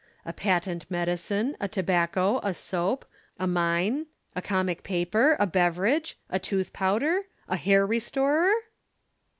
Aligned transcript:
"A 0.25 0.33
patent 0.33 0.89
medicine, 0.89 1.55
a 1.59 1.67
tobacco, 1.67 2.39
a 2.41 2.55
soap, 2.55 3.05
a 3.37 3.45
mine, 3.45 4.07
a 4.35 4.41
comic 4.41 4.81
paper, 4.81 5.37
a 5.39 5.45
beverage, 5.45 6.17
a 6.27 6.39
tooth 6.39 6.73
powder, 6.73 7.25
a 7.47 7.55
hair 7.55 7.85
restorer?" 7.85 8.51